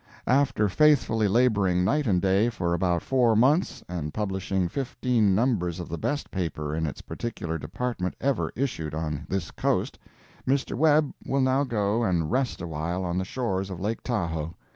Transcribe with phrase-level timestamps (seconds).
[0.25, 5.89] After faithfully laboring night and day for about four months, and publishing fifteen numbers of
[5.89, 9.99] the best paper in its particular department ever issued on this coast,
[10.47, 10.75] Mr.
[10.75, 14.55] Webb will now go and rest a while on the shores of Lake Tahoe.